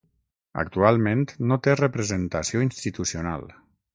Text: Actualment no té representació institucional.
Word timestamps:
Actualment 0.61 1.21
no 1.51 1.59
té 1.67 1.77
representació 1.81 2.65
institucional. 2.69 3.49